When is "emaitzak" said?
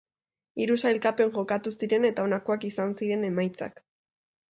3.29-3.79